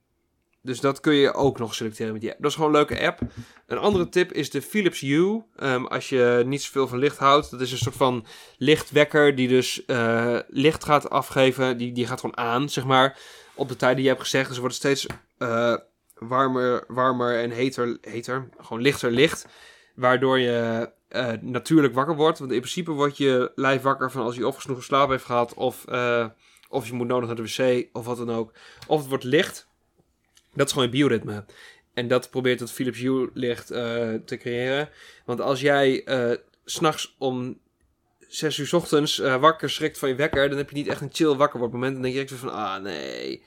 Dus 0.65 0.81
dat 0.81 1.01
kun 1.01 1.15
je 1.15 1.35
ook 1.35 1.59
nog 1.59 1.75
selecteren 1.75 2.13
met 2.13 2.21
die 2.21 2.31
app. 2.31 2.43
Dat 2.43 2.51
is 2.51 2.57
gewoon 2.57 2.71
een 2.71 2.77
leuke 2.77 3.07
app. 3.07 3.21
Een 3.67 3.79
andere 3.79 4.09
tip 4.09 4.33
is 4.33 4.51
de 4.51 4.63
Philips 4.63 5.01
Hue. 5.01 5.43
Um, 5.63 5.87
als 5.87 6.09
je 6.09 6.43
niet 6.47 6.63
zoveel 6.63 6.89
van 6.89 6.99
licht 6.99 7.19
houdt. 7.19 7.51
Dat 7.51 7.61
is 7.61 7.73
een 7.73 7.79
soort 7.79 7.97
van 7.97 8.27
lichtwekker 8.59 9.35
die 9.35 9.49
dus 9.49 9.83
uh, 9.87 10.39
licht 10.49 10.85
gaat 10.85 11.11
afgeven. 11.11 11.79
Die, 11.79 11.93
die 11.93 12.07
gaat 12.07 12.21
gewoon 12.21 12.37
aan, 12.37 12.69
zeg 12.69 12.85
maar. 12.85 13.19
Op 13.55 13.69
de 13.69 13.77
tijd 13.77 13.95
die 13.95 14.03
je 14.05 14.11
hebt 14.11 14.23
gezegd. 14.23 14.49
Dus 14.49 14.59
wordt 14.59 14.75
het 14.75 14.83
steeds 14.83 15.07
uh, 15.39 15.77
warmer, 16.15 16.85
warmer 16.89 17.39
en 17.39 17.51
heter, 17.51 17.99
heter. 18.01 18.49
Gewoon 18.59 18.83
lichter 18.83 19.11
licht. 19.11 19.47
Waardoor 19.95 20.39
je 20.39 20.91
uh, 21.11 21.33
natuurlijk 21.41 21.95
wakker 21.95 22.17
wordt. 22.17 22.39
Want 22.39 22.53
in 22.53 22.61
principe 22.61 22.91
wordt 22.91 23.17
je 23.17 23.53
lijf 23.55 23.83
wakker 23.83 24.11
van 24.11 24.23
als 24.23 24.37
je 24.37 24.47
of 24.47 24.57
genoeg 24.57 24.85
slaap 24.85 25.09
heeft 25.09 25.25
gehad. 25.25 25.55
Of, 25.55 25.85
of 26.69 26.87
je 26.87 26.93
moet 26.93 27.07
nodig 27.07 27.27
naar 27.27 27.37
de 27.37 27.43
wc. 27.43 27.89
Of 27.93 28.05
wat 28.05 28.17
dan 28.17 28.31
ook. 28.31 28.53
Of 28.87 29.01
het 29.01 29.09
wordt 29.09 29.25
licht. 29.25 29.73
Dat 30.55 30.67
is 30.67 30.73
gewoon 30.73 30.89
je 30.89 30.95
bioritme. 30.95 31.45
En 31.95 32.09
dat 32.09 32.31
probeert 32.31 32.61
het 32.61 32.71
Philips 32.71 32.99
Hue 32.99 33.31
licht 33.35 33.73
uh, 33.73 33.79
te 34.25 34.37
creëren. 34.37 34.89
Want 35.25 35.41
als 35.41 35.61
jij 35.61 36.09
uh, 36.09 36.37
s'nachts 36.65 37.15
om 37.19 37.61
6 38.29 38.59
uur 38.59 38.67
s 38.67 38.73
ochtends 38.73 39.19
uh, 39.19 39.37
wakker 39.37 39.71
schrikt 39.71 39.99
van 39.99 40.09
je 40.09 40.15
wekker, 40.15 40.49
dan 40.49 40.59
heb 40.59 40.71
je 40.71 40.77
niet 40.77 40.89
echt 40.89 41.01
een 41.01 41.11
chill 41.13 41.35
wakker 41.35 41.59
wordt 41.59 41.75
moment. 41.75 41.93
Dan 41.93 42.03
denk 42.03 42.15
je 42.15 42.21
echt 42.21 42.33
van, 42.33 42.53
ah 42.53 42.83
nee. 42.83 43.45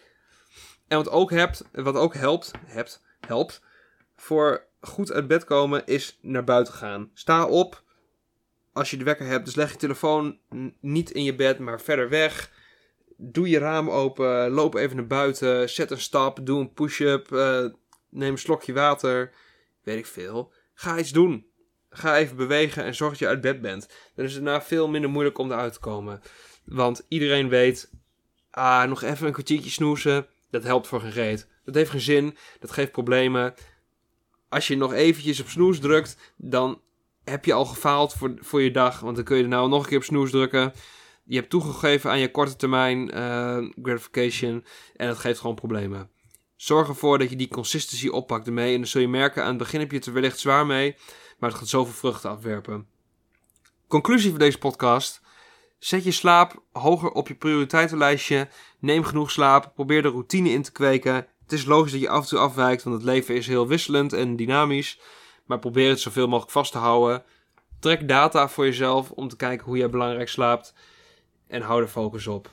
En 0.87 0.97
wat 0.97 1.09
ook, 1.09 1.31
hebt, 1.31 1.63
wat 1.71 1.95
ook 1.95 2.13
helpt, 2.13 2.51
hebt, 2.65 3.03
helpt 3.27 3.61
voor 4.15 4.65
goed 4.81 5.11
uit 5.11 5.27
bed 5.27 5.43
komen, 5.43 5.85
is 5.85 6.17
naar 6.21 6.43
buiten 6.43 6.73
gaan. 6.73 7.11
Sta 7.13 7.45
op 7.45 7.83
als 8.73 8.89
je 8.89 8.97
de 8.97 9.03
wekker 9.03 9.25
hebt. 9.25 9.45
Dus 9.45 9.55
leg 9.55 9.71
je 9.71 9.77
telefoon 9.77 10.39
niet 10.79 11.11
in 11.11 11.23
je 11.23 11.35
bed, 11.35 11.59
maar 11.59 11.81
verder 11.81 12.09
weg 12.09 12.51
doe 13.17 13.49
je 13.49 13.57
raam 13.57 13.89
open, 13.89 14.49
loop 14.49 14.75
even 14.75 14.95
naar 14.95 15.07
buiten, 15.07 15.69
zet 15.69 15.91
een 15.91 15.99
stap, 15.99 16.39
doe 16.45 16.59
een 16.59 16.73
push-up, 16.73 17.31
uh, 17.31 17.65
neem 18.09 18.31
een 18.31 18.37
slokje 18.37 18.73
water, 18.73 19.31
weet 19.83 19.97
ik 19.97 20.05
veel. 20.05 20.53
Ga 20.73 20.97
iets 20.97 21.11
doen. 21.11 21.45
Ga 21.89 22.17
even 22.17 22.35
bewegen 22.35 22.83
en 22.83 22.95
zorg 22.95 23.11
dat 23.11 23.19
je 23.19 23.27
uit 23.27 23.41
bed 23.41 23.61
bent. 23.61 23.87
Dan 24.15 24.25
is 24.25 24.33
het 24.33 24.43
daarna 24.43 24.61
veel 24.61 24.87
minder 24.87 25.09
moeilijk 25.09 25.37
om 25.37 25.51
eruit 25.51 25.73
te 25.73 25.79
komen. 25.79 26.21
Want 26.65 27.05
iedereen 27.07 27.49
weet, 27.49 27.91
ah, 28.51 28.83
nog 28.83 29.01
even 29.03 29.27
een 29.27 29.33
kwartiertje 29.33 29.69
snoezen, 29.69 30.27
dat 30.49 30.63
helpt 30.63 30.87
voor 30.87 31.01
geen 31.01 31.11
reet. 31.11 31.47
Dat 31.65 31.75
heeft 31.75 31.89
geen 31.89 32.01
zin, 32.01 32.37
dat 32.59 32.71
geeft 32.71 32.91
problemen. 32.91 33.53
Als 34.49 34.67
je 34.67 34.77
nog 34.77 34.93
eventjes 34.93 35.39
op 35.39 35.47
snoes 35.47 35.79
drukt, 35.79 36.17
dan 36.35 36.81
heb 37.23 37.45
je 37.45 37.53
al 37.53 37.65
gefaald 37.65 38.13
voor, 38.13 38.33
voor 38.39 38.61
je 38.61 38.71
dag. 38.71 38.99
Want 38.99 39.15
dan 39.15 39.25
kun 39.25 39.37
je 39.37 39.43
er 39.43 39.49
nou 39.49 39.69
nog 39.69 39.83
een 39.83 39.89
keer 39.89 39.97
op 39.97 40.03
snoes 40.03 40.31
drukken 40.31 40.73
je 41.27 41.35
hebt 41.35 41.49
toegegeven 41.49 42.09
aan 42.09 42.19
je 42.19 42.31
korte 42.31 42.55
termijn 42.55 43.17
uh, 43.17 43.69
gratification 43.83 44.65
en 44.95 45.07
dat 45.07 45.17
geeft 45.17 45.39
gewoon 45.39 45.55
problemen. 45.55 46.09
Zorg 46.55 46.87
ervoor 46.87 47.17
dat 47.17 47.29
je 47.29 47.35
die 47.35 47.47
consistency 47.47 48.07
oppakt 48.07 48.47
ermee 48.47 48.73
en 48.73 48.79
dan 48.79 48.87
zul 48.87 49.01
je 49.01 49.07
merken 49.07 49.41
aan 49.41 49.49
het 49.49 49.57
begin 49.57 49.79
heb 49.79 49.91
je 49.91 49.97
het 49.97 50.05
er 50.05 50.13
wellicht 50.13 50.39
zwaar 50.39 50.65
mee, 50.65 50.95
maar 51.37 51.49
het 51.49 51.59
gaat 51.59 51.67
zoveel 51.67 51.93
vruchten 51.93 52.29
afwerpen. 52.29 52.87
Conclusie 53.87 54.29
van 54.29 54.39
deze 54.39 54.57
podcast. 54.57 55.21
Zet 55.79 56.03
je 56.03 56.11
slaap 56.11 56.63
hoger 56.71 57.11
op 57.11 57.27
je 57.27 57.35
prioriteitenlijstje. 57.35 58.47
Neem 58.79 59.03
genoeg 59.03 59.31
slaap. 59.31 59.71
Probeer 59.75 60.01
de 60.01 60.07
routine 60.07 60.49
in 60.49 60.61
te 60.61 60.71
kweken. 60.71 61.13
Het 61.13 61.51
is 61.51 61.65
logisch 61.65 61.91
dat 61.91 62.01
je 62.01 62.09
af 62.09 62.23
en 62.23 62.29
toe 62.29 62.39
afwijkt, 62.39 62.83
want 62.83 62.95
het 62.95 63.05
leven 63.05 63.35
is 63.35 63.47
heel 63.47 63.67
wisselend 63.67 64.13
en 64.13 64.35
dynamisch. 64.35 64.99
Maar 65.45 65.59
probeer 65.59 65.89
het 65.89 65.99
zoveel 65.99 66.27
mogelijk 66.27 66.51
vast 66.51 66.71
te 66.71 66.77
houden. 66.77 67.23
Trek 67.79 68.07
data 68.07 68.49
voor 68.49 68.65
jezelf 68.65 69.11
om 69.11 69.27
te 69.27 69.35
kijken 69.35 69.65
hoe 69.65 69.77
jij 69.77 69.89
belangrijk 69.89 70.29
slaapt 70.29 70.73
en 71.47 71.61
hou 71.61 71.81
er 71.81 71.87
focus 71.87 72.27
op. 72.27 72.51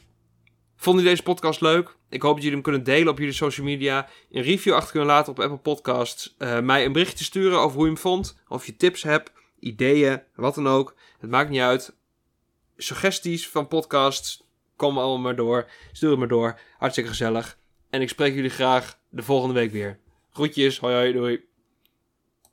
Vond 0.77 0.99
je 0.99 1.05
deze 1.05 1.23
podcast 1.23 1.61
leuk? 1.61 1.97
Ik 2.09 2.23
hoop 2.23 2.33
dat 2.33 2.43
jullie 2.43 2.53
hem 2.53 2.63
kunnen 2.63 2.85
delen 2.85 3.09
op 3.09 3.19
jullie 3.19 3.33
social 3.33 3.67
media. 3.67 4.09
Een 4.31 4.43
review 4.43 4.75
achter 4.75 4.91
kunnen 4.91 5.09
laten 5.09 5.33
op 5.33 5.41
Apple 5.41 5.59
Podcasts. 5.59 6.35
Uh, 6.39 6.61
mij 6.61 6.85
een 6.85 6.93
berichtje 6.93 7.25
sturen 7.25 7.59
over 7.59 7.77
hoe 7.77 7.87
je 7.87 7.93
hem 7.93 8.01
vond. 8.01 8.39
Of 8.49 8.67
je 8.67 8.77
tips 8.77 9.03
hebt, 9.03 9.33
ideeën, 9.59 10.23
wat 10.35 10.55
dan 10.55 10.69
ook. 10.69 10.95
Het 11.19 11.31
maakt 11.31 11.51
niet 11.51 11.61
uit. 11.61 11.97
Suggesties 12.77 13.49
van 13.49 13.69
podcasts, 13.69 14.47
kom 14.77 14.99
allemaal 14.99 15.19
maar 15.19 15.37
door. 15.37 15.71
Stuur 15.93 16.11
het 16.11 16.19
maar 16.19 16.29
door. 16.29 16.61
Hartstikke 16.79 17.11
gezellig. 17.11 17.59
En 17.91 18.01
ik 18.01 18.09
spreek 18.09 18.35
jullie 18.35 18.51
graag 18.51 18.99
de 19.09 19.23
volgende 19.23 19.55
week 19.55 19.71
weer. 19.71 19.99
Groetjes, 20.31 20.79
hoi 20.79 20.95
hoi, 20.95 21.13
doei. 21.13 21.54